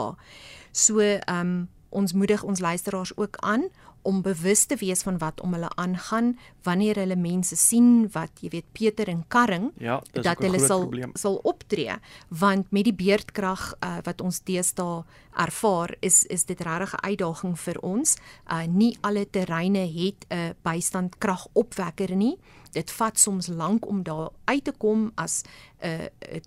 So 0.72 0.98
ehm 1.00 1.40
um, 1.40 1.68
ons 1.92 2.12
moedig 2.12 2.42
ons 2.42 2.60
luisteraars 2.60 3.16
ook 3.16 3.36
aan 3.40 3.68
om 4.02 4.22
bewus 4.22 4.64
te 4.64 4.76
wees 4.76 5.02
van 5.06 5.18
wat 5.18 5.40
om 5.40 5.52
hulle 5.54 5.70
aangaan 5.78 6.32
wanneer 6.66 6.98
hulle 7.02 7.16
mense 7.16 7.56
sien 7.56 8.08
wat 8.14 8.42
jy 8.42 8.50
weet 8.54 8.70
Pieter 8.74 9.10
en 9.10 9.22
Karring 9.30 9.70
ja, 9.78 10.00
dat 10.12 10.42
hulle 10.42 10.58
sal 10.58 10.86
probleem. 10.86 11.12
sal 11.14 11.38
optree. 11.46 11.94
Want 12.28 12.70
met 12.70 12.88
die 12.90 12.96
beerdkrag 12.96 13.68
uh, 13.78 13.98
wat 14.06 14.20
ons 14.20 14.42
deesdae 14.46 15.02
ervaar 15.38 15.94
is 16.00 16.24
is 16.26 16.44
dit 16.44 16.60
regtig 16.60 16.94
'n 16.94 17.04
uitdaging 17.06 17.58
vir 17.58 17.78
ons. 17.80 18.16
Uh, 18.50 18.66
nie 18.66 18.96
alle 19.00 19.26
terreine 19.30 19.86
het 19.86 20.26
'n 20.28 20.34
uh, 20.34 20.50
bystandkragopwekker 20.62 22.14
nie. 22.16 22.38
Dit 22.72 22.90
vat 22.90 23.18
soms 23.18 23.46
lank 23.46 23.86
om 23.86 24.02
daar 24.02 24.30
uit 24.44 24.64
te 24.64 24.72
kom 24.72 25.12
as 25.14 25.42
'n 25.80 25.86
uh, 25.86 26.40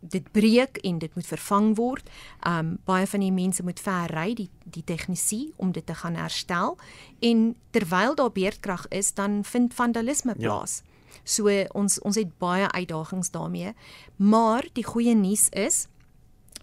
dit 0.00 0.32
breek 0.32 0.76
en 0.76 0.98
dit 0.98 1.14
moet 1.14 1.26
vervang 1.26 1.76
word. 1.76 2.10
Um 2.46 2.78
baie 2.84 3.06
van 3.06 3.20
die 3.20 3.32
mense 3.32 3.62
moet 3.62 3.80
ver 3.80 4.10
ry 4.14 4.34
die 4.34 4.48
die 4.64 4.84
tegnisie 4.84 5.52
om 5.56 5.72
dit 5.72 5.86
te 5.86 5.94
gaan 5.94 6.14
herstel 6.14 6.78
en 7.20 7.56
terwyl 7.70 8.14
daar 8.14 8.32
beerdkrag 8.32 8.86
is 8.88 9.14
dan 9.14 9.44
vind 9.44 9.74
vandalisme 9.74 10.34
ja. 10.38 10.46
plaas. 10.46 10.82
Ja. 10.82 10.90
So 11.24 11.50
ons 11.74 12.00
ons 12.00 12.16
het 12.16 12.38
baie 12.38 12.70
uitdagings 12.70 13.30
daarmee. 13.30 13.74
Maar 14.16 14.68
die 14.72 14.84
goeie 14.84 15.14
nuus 15.14 15.48
is 15.48 15.86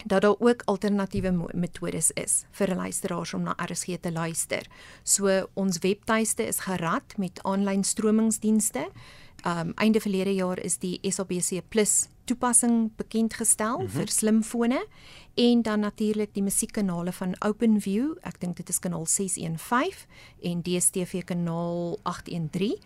dat 0.06 0.22
daar 0.22 0.36
ook 0.40 0.62
alternatiewe 0.66 1.32
metodes 1.54 2.12
is 2.12 2.46
vir 2.52 2.76
luisteraars 2.76 3.34
om 3.34 3.42
na 3.42 3.56
RSG 3.58 3.98
te 4.02 4.12
luister. 4.12 4.68
So 5.04 5.48
ons 5.54 5.80
webtuiste 5.80 6.46
is 6.48 6.60
gerad 6.60 7.18
met 7.18 7.44
aanlyn 7.44 7.84
stromingsdienste. 7.84 8.88
Um 9.46 9.74
einde 9.76 10.00
verlede 10.00 10.34
jaar 10.34 10.60
is 10.60 10.78
die 10.78 11.00
SABC+ 11.04 11.62
toepassing 12.28 12.92
bekend 12.96 13.34
gestel 13.34 13.80
mm 13.80 13.86
-hmm. 13.86 13.92
vir 13.92 14.08
slimfone 14.08 14.86
en 15.34 15.62
dan 15.62 15.80
natuurlik 15.80 16.34
die 16.34 16.44
musiekkanale 16.44 17.12
van 17.12 17.36
OpenView. 17.40 18.16
Ek 18.22 18.40
dink 18.40 18.58
dit 18.58 18.70
is 18.70 18.80
kanaal 18.80 19.06
615 19.06 20.08
en 20.42 20.62
DStv 20.62 21.24
kanaal 21.24 22.00
813 22.04 22.78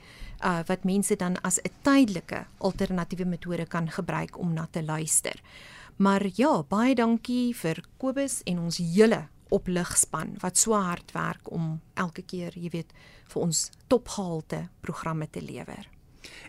uh 0.44 0.60
wat 0.66 0.84
mense 0.84 1.16
dan 1.16 1.42
as 1.42 1.60
'n 1.62 1.72
tydelike 1.82 2.46
alternatiewe 2.58 3.26
metode 3.26 3.66
kan 3.66 3.90
gebruik 3.90 4.38
om 4.40 4.54
na 4.54 4.68
te 4.72 4.84
luister. 4.84 5.42
Maar 5.96 6.30
ja, 6.34 6.64
baie 6.64 6.96
dankie 6.96 7.56
vir 7.56 7.84
Kobus 7.98 8.42
en 8.44 8.60
ons 8.60 8.78
hele 8.78 9.28
opligspan 9.50 10.36
wat 10.40 10.58
so 10.58 10.74
hard 10.74 11.12
werk 11.12 11.52
om 11.52 11.82
elke 11.94 12.22
keer, 12.22 12.56
jy 12.56 12.70
weet, 12.70 12.94
vir 13.26 13.42
ons 13.42 13.70
topgehalte 13.88 14.70
programme 14.82 15.30
te 15.30 15.42
lewer. 15.42 16.01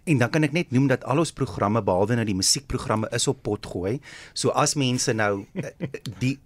En 0.04 0.18
dan 0.18 0.30
kan 0.30 0.46
ek 0.46 0.54
net 0.56 0.70
noem 0.74 0.88
dat 0.90 1.04
al 1.04 1.22
ons 1.22 1.34
programme 1.36 1.82
behalwe 1.82 2.18
nou 2.18 2.26
die 2.28 2.38
musiekprogramme 2.38 3.10
is 3.14 3.28
op 3.30 3.42
pot 3.46 3.66
gooi. 3.66 3.98
So 4.34 4.54
as 4.58 4.74
mense 4.74 5.12
nou 5.16 5.44
eh, 5.54 5.74
die 6.22 6.36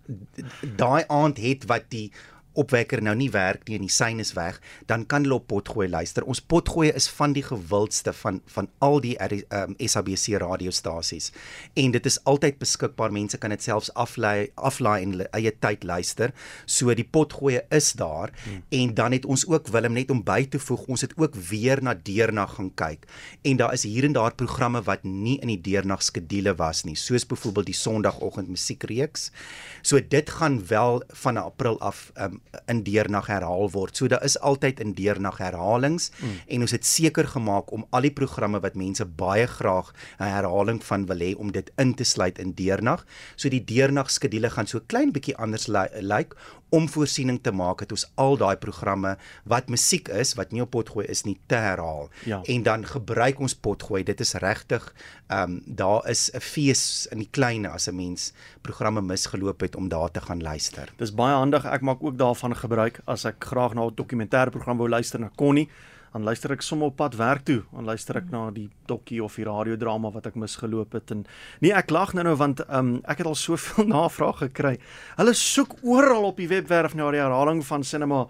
daai 0.76 1.04
aand 1.09 1.40
het 1.42 1.68
wat 1.71 1.88
die 1.95 2.11
opwekker 2.56 3.02
nou 3.02 3.14
nie 3.18 3.30
werk 3.34 3.66
nie 3.68 3.78
en 3.78 3.86
die 3.86 3.92
sein 3.92 4.20
is 4.22 4.32
weg, 4.36 4.60
dan 4.90 5.06
kan 5.06 5.26
hulle 5.26 5.38
op 5.40 5.48
potgooi 5.52 5.88
luister. 5.88 6.25
Ons 6.25 6.40
potgooi 6.40 6.90
is 6.90 7.08
van 7.18 7.34
die 7.36 7.44
gewildste 7.46 8.12
van 8.16 8.40
van 8.52 8.68
al 8.84 9.00
die 9.04 9.14
um, 9.22 9.42
ehm, 9.48 9.75
SABC 9.78 10.40
radiostasies. 10.40 11.32
En 11.75 11.94
dit 11.94 12.06
is 12.06 12.18
altyd 12.25 12.58
beskikbaar. 12.58 13.12
Mense 13.12 13.38
kan 13.38 13.50
dit 13.50 13.62
selfs 13.62 13.92
aflei 13.94 14.50
aflaai 14.54 15.02
en 15.02 15.14
eie 15.36 15.52
tyd 15.60 15.84
luister. 15.84 16.32
So 16.66 16.94
die 16.94 17.04
potgooi 17.04 17.60
is 17.70 17.92
daar 17.98 18.32
hmm. 18.44 18.62
en 18.68 18.94
dan 18.94 19.12
het 19.12 19.26
ons 19.26 19.46
ook 19.46 19.68
Willem 19.75 19.96
net 19.96 20.10
om 20.10 20.22
by 20.25 20.44
te 20.50 20.58
voeg, 20.62 20.86
ons 20.90 21.04
het 21.04 21.14
ook 21.16 21.34
weer 21.50 21.82
na 21.82 21.94
deernag 21.94 22.56
gaan 22.56 22.70
kyk. 22.75 23.06
En 23.42 23.56
daar 23.60 23.72
is 23.72 23.82
hier 23.82 24.04
en 24.04 24.14
daar 24.16 24.34
programme 24.34 24.82
wat 24.86 25.04
nie 25.04 25.38
in 25.42 25.52
die 25.52 25.60
deernag 25.60 26.02
skedule 26.02 26.54
was 26.58 26.84
nie, 26.84 26.96
soos 26.96 27.26
byvoorbeeld 27.26 27.70
die 27.70 27.76
Sondagoggend 27.76 28.48
musiekreeks. 28.48 29.30
So 29.82 30.00
dit 30.00 30.30
gaan 30.30 30.60
wel 30.66 31.02
van 31.22 31.36
April 31.36 31.80
af 31.80 32.10
um, 32.14 32.40
in 32.66 32.82
deernag 32.82 33.26
herhaal 33.26 33.70
word. 33.70 33.96
So 33.96 34.08
daar 34.08 34.24
is 34.24 34.38
altyd 34.40 34.80
in 34.80 34.94
deernag 34.94 35.38
herhalings 35.38 36.10
mm. 36.18 36.40
en 36.46 36.60
ons 36.60 36.70
het 36.70 36.84
seker 36.86 37.28
gemaak 37.28 37.72
om 37.72 37.86
al 37.90 38.00
die 38.00 38.14
programme 38.14 38.60
wat 38.60 38.74
mense 38.74 39.04
baie 39.04 39.46
graag 39.46 39.92
'n 40.18 40.30
herhaling 40.36 40.84
van 40.84 41.06
wil 41.06 41.18
hê 41.18 41.34
om 41.36 41.52
dit 41.52 41.70
in 41.76 41.94
te 41.94 42.04
sluit 42.04 42.38
in 42.38 42.52
deernag. 42.52 43.06
So 43.36 43.48
die 43.48 43.64
deernag 43.64 44.10
skedule 44.10 44.50
gaan 44.50 44.66
so 44.66 44.80
klein 44.86 45.12
bietjie 45.12 45.36
anders 45.36 45.66
lyk 45.66 45.92
like, 46.02 46.36
om 46.74 46.88
voorsiening 46.90 47.38
te 47.42 47.52
maak 47.54 47.84
het 47.84 47.92
ons 47.94 48.04
al 48.18 48.36
daai 48.40 48.56
programme 48.58 49.14
wat 49.46 49.68
musiek 49.70 50.08
is 50.10 50.34
wat 50.38 50.52
nie 50.52 50.64
op 50.64 50.72
potgooi 50.74 51.06
is 51.06 51.22
nie 51.26 51.36
te 51.46 51.58
herhaal. 51.62 52.10
Ja. 52.26 52.40
En 52.42 52.64
dan 52.66 52.86
gebruik 52.86 53.40
ons 53.40 53.54
potgooi. 53.54 54.02
Dit 54.04 54.20
is 54.20 54.34
regtig 54.42 54.92
ehm 55.26 55.56
um, 55.56 55.62
daar 55.66 56.08
is 56.10 56.30
'n 56.34 56.40
fees 56.40 57.06
in 57.10 57.18
die 57.18 57.30
klein 57.30 57.66
as 57.66 57.88
'n 57.88 57.96
mens 57.96 58.32
programme 58.62 59.02
misgeloop 59.02 59.60
het 59.60 59.76
om 59.76 59.88
daar 59.88 60.10
te 60.10 60.20
gaan 60.20 60.42
luister. 60.42 60.92
Dis 60.96 61.14
baie 61.14 61.34
handig. 61.34 61.64
Ek 61.64 61.80
maak 61.80 62.02
ook 62.02 62.18
daarvan 62.37 62.57
gebruik 62.57 63.00
as 63.09 63.25
ek 63.25 63.40
graag 63.40 63.75
na 63.75 63.87
'n 63.87 63.95
dokumentêre 63.95 64.50
program 64.50 64.78
wou 64.78 64.88
luister 64.88 65.21
na 65.21 65.31
Connie 65.37 65.69
dan 66.12 66.25
luister 66.25 66.52
ek 66.52 66.62
sommer 66.62 66.87
op 66.87 66.97
pad 66.97 67.14
werk 67.14 67.45
toe, 67.45 67.62
dan 67.73 67.85
luister 67.85 68.16
ek 68.16 68.31
na 68.31 68.50
die 68.50 68.71
dokkie 68.87 69.23
of 69.23 69.35
die 69.37 69.45
radiodrama 69.45 70.11
wat 70.11 70.26
ek 70.26 70.35
misgeloop 70.35 70.93
het 70.93 71.11
en 71.11 71.26
nee, 71.61 71.73
ek 71.73 71.90
lag 71.90 72.14
nou 72.14 72.25
nou 72.25 72.37
want 72.37 72.61
um, 72.71 73.02
ek 73.05 73.19
het 73.19 73.26
al 73.26 73.35
soveel 73.35 73.87
navrae 73.93 74.33
gekry. 74.33 74.78
Hulle 75.16 75.35
soek 75.35 75.76
oral 75.83 76.25
op 76.25 76.37
die 76.37 76.49
webwerf 76.49 76.95
na 76.95 77.11
die 77.11 77.21
herhaling 77.21 77.62
van 77.64 77.85
cinema 77.85 78.26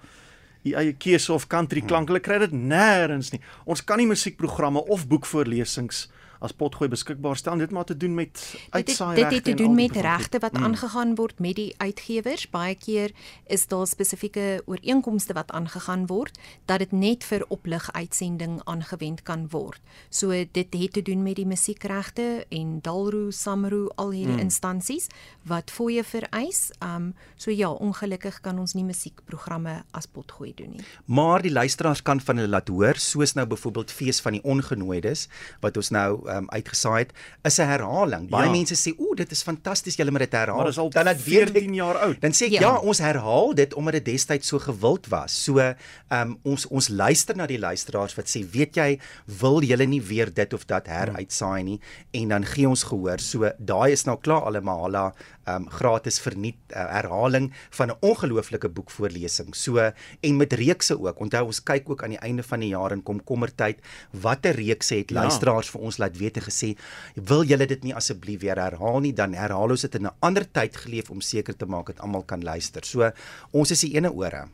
die 0.64 0.74
eie 0.74 0.94
keuse 0.94 1.32
of 1.32 1.46
country 1.46 1.80
klank. 1.80 2.08
Hulle 2.08 2.20
kry 2.20 2.38
dit 2.38 2.52
nêrens 2.52 3.30
nie. 3.32 3.40
Ons 3.66 3.84
kan 3.84 3.98
nie 3.98 4.06
musiekprogramme 4.06 4.82
of 4.90 5.06
boekvoorlesings 5.06 6.08
as 6.38 6.52
potgooi 6.52 6.88
beskikbaar 6.92 7.36
stel 7.36 7.58
dit 7.58 7.70
maar 7.70 7.84
te 7.84 7.96
doen 7.96 8.14
met 8.14 8.42
uitsaai 8.70 9.14
regte. 9.14 9.28
Dit 9.28 9.34
het 9.34 9.44
te 9.44 9.62
doen 9.62 9.74
met 9.74 9.96
regte 9.96 10.38
wat 10.38 10.52
mm. 10.52 10.64
aangegaan 10.64 11.14
word 11.14 11.38
met 11.38 11.56
die 11.56 11.74
uitgewers. 11.76 12.50
Baie 12.50 12.74
keer 12.74 13.12
is 13.46 13.66
daar 13.66 13.86
spesifieke 13.86 14.62
ooreenkomste 14.66 15.32
wat 15.32 15.50
aangegaan 15.50 16.06
word 16.06 16.38
dat 16.64 16.78
dit 16.78 16.92
net 16.92 17.24
vir 17.24 17.44
oplig 17.48 17.92
uitsending 17.92 18.60
aangewend 18.64 19.22
kan 19.22 19.46
word. 19.50 19.80
So 20.08 20.30
dit 20.30 20.74
het 20.74 20.92
te 20.92 21.02
doen 21.02 21.22
met 21.22 21.36
die 21.36 21.46
musiekregte 21.46 22.46
en 22.48 22.78
Dalru, 22.82 23.32
Samru, 23.32 23.86
al 23.94 24.10
hierdie 24.10 24.36
mm. 24.36 24.46
instansies 24.48 25.08
wat 25.46 25.70
fooie 25.70 26.04
vereis. 26.04 26.70
Um 26.84 27.14
so 27.36 27.50
ja, 27.50 27.70
ongelukkig 27.70 28.40
kan 28.40 28.58
ons 28.58 28.74
nie 28.74 28.84
musiekprogramme 28.84 29.82
as 29.96 30.06
potgooi 30.06 30.52
doen 30.56 30.76
nie. 30.76 30.84
Maar 31.04 31.42
die 31.42 31.52
luisteraars 31.52 32.02
kan 32.02 32.20
van 32.20 32.40
hulle 32.40 32.50
laat 32.50 32.68
hoor, 32.68 32.98
soos 33.00 33.34
nou 33.36 33.46
byvoorbeeld 33.46 33.90
fees 33.90 34.20
van 34.20 34.38
die 34.38 34.42
ongenooides 34.42 35.26
wat 35.60 35.76
ons 35.76 35.90
nou 35.94 36.25
um, 36.28 36.48
uitgesaai 36.48 36.98
het, 36.98 37.12
is 37.42 37.58
'n 37.58 37.68
herhaling. 37.68 38.28
Baie 38.28 38.46
ja. 38.46 38.50
mense 38.50 38.74
sê, 38.74 38.94
"Ooh, 38.98 39.14
dit 39.16 39.30
is 39.30 39.42
fantasties, 39.42 39.96
julle 39.96 40.10
moet 40.10 40.20
dit 40.20 40.32
herhaal." 40.32 40.56
Maar 40.56 40.66
dis 40.66 40.78
al 40.78 40.90
dan 40.90 41.04
dit 41.04 41.24
weer 41.24 41.52
10 41.52 41.74
jaar 41.74 41.96
oud. 41.96 42.20
Dan 42.20 42.32
sê 42.32 42.46
ek, 42.46 42.50
ja. 42.50 42.60
"Ja, 42.60 42.78
ons 42.78 42.98
herhaal 42.98 43.54
dit 43.54 43.74
omdat 43.74 43.92
dit 43.92 44.04
destyds 44.04 44.48
so 44.48 44.58
gewild 44.58 45.06
was." 45.08 45.44
So, 45.44 45.58
ehm 45.58 45.76
um, 46.10 46.38
ons 46.42 46.66
ons 46.66 46.88
luister 46.88 47.36
na 47.36 47.46
die 47.46 47.58
luisteraars 47.58 48.14
wat 48.14 48.28
sê, 48.28 48.50
"Weet 48.50 48.74
jy, 48.74 49.00
wil 49.24 49.62
julle 49.62 49.86
nie 49.86 50.02
weer 50.02 50.34
dit 50.34 50.52
of 50.52 50.64
dat 50.64 50.86
heruitsaai 50.86 51.62
nie?" 51.62 51.80
En 52.10 52.28
dan 52.28 52.44
gee 52.44 52.68
ons 52.68 52.82
gehoor. 52.82 53.18
So, 53.18 53.50
daai 53.58 53.92
is 53.92 54.04
nou 54.04 54.18
klaar 54.20 54.42
almal 54.42 55.12
um 55.46 55.66
gratis 55.70 56.18
verniet 56.22 56.58
uh, 56.74 56.84
herhaling 56.98 57.52
van 57.78 57.90
'n 57.90 57.96
ongelooflike 58.00 58.68
boekvoorlesing. 58.68 59.54
So 59.54 59.92
en 60.20 60.36
met 60.36 60.52
reekse 60.52 61.00
ook. 61.00 61.20
Onthou 61.20 61.46
ons 61.46 61.62
kyk 61.62 61.90
ook 61.90 62.02
aan 62.02 62.10
die 62.10 62.18
einde 62.18 62.42
van 62.42 62.60
die 62.60 62.68
jaar 62.68 62.92
in 62.92 63.02
komkommertyd 63.02 63.78
watter 64.10 64.54
reekse 64.54 64.94
het 64.94 65.10
ja. 65.10 65.20
luisteraars 65.20 65.70
vir 65.70 65.80
ons 65.80 65.96
laat 66.16 66.24
weet 66.24 66.36
en 66.36 66.42
gesê, 66.42 66.76
"Wil 67.14 67.44
julle 67.44 67.66
dit 67.66 67.82
nie 67.82 67.94
asseblief 67.94 68.40
weer 68.40 68.56
herhaal 68.56 69.00
nie, 69.00 69.12
dan 69.12 69.34
herhaal 69.34 69.70
ons 69.70 69.80
dit 69.80 69.94
in 69.94 70.06
'n 70.06 70.14
ander 70.20 70.44
tyd 70.50 70.76
geleef 70.76 71.10
om 71.10 71.20
seker 71.20 71.56
te 71.56 71.66
maak 71.66 71.86
dat 71.86 72.00
almal 72.00 72.24
kan 72.24 72.42
luister." 72.42 72.84
So 72.84 73.10
ons 73.52 73.70
is 73.70 73.80
die 73.80 73.94
ene 73.94 74.12
ore. 74.12 74.48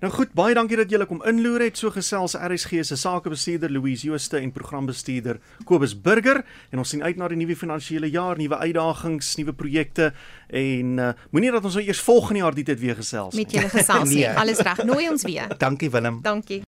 Nou 0.00 0.12
goed, 0.12 0.32
baie 0.32 0.54
dankie 0.54 0.76
dat 0.76 0.90
julle 0.90 1.06
kom 1.06 1.22
inloer 1.24 1.60
het. 1.60 1.76
So 1.76 1.90
gesels 1.90 2.34
RSG 2.34 2.84
se 2.84 2.96
sakebestuurder 2.96 3.70
Louise 3.70 4.06
Jooste 4.06 4.38
en 4.38 4.52
programbestuurder 4.52 5.38
Kobus 5.64 6.00
Burger 6.00 6.44
en 6.70 6.78
ons 6.78 6.88
sien 6.88 7.02
uit 7.02 7.16
na 7.16 7.28
die 7.28 7.36
nuwe 7.36 7.56
finansiële 7.56 8.10
jaar, 8.10 8.36
nuwe 8.36 8.56
uitdagings, 8.56 9.36
nuwe 9.36 9.52
projekte 9.52 10.12
en 10.48 10.98
uh, 10.98 11.12
moenie 11.30 11.50
dat 11.50 11.64
ons 11.64 11.74
nou 11.74 11.84
eers 11.84 12.00
volgende 12.00 12.38
jaar 12.38 12.54
dit 12.54 12.80
weer 12.80 12.94
gesels 12.94 13.34
nie. 13.34 13.44
Met 13.44 13.52
julle 13.52 13.68
gesels 13.68 14.08
nie. 14.12 14.24
nee. 14.24 14.30
Alles 14.38 14.58
reg. 14.58 14.84
Nooi 14.84 15.08
ons 15.08 15.22
weer. 15.22 15.56
Dankie 15.58 15.90
Willem. 15.90 16.20
Dankie. 16.22 16.64